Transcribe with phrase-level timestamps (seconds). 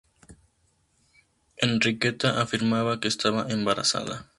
[1.61, 4.29] Enriqueta afirmaba que estaba embarazada.